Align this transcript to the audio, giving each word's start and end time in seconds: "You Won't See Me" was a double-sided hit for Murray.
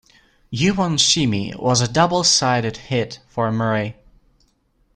"You 0.49 0.73
Won't 0.73 0.99
See 0.99 1.27
Me" 1.27 1.53
was 1.55 1.79
a 1.79 1.87
double-sided 1.87 2.75
hit 2.77 3.19
for 3.27 3.51
Murray. 3.51 3.97